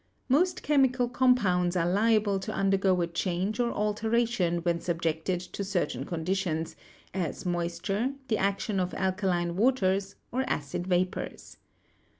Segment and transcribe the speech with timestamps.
[0.27, 6.05] Most chemical compounds are liable to undergo a change or alteration when subjected to certain
[6.05, 6.75] conditions,
[7.13, 11.57] as mois ture, the action of alkaline waters or acid vapors.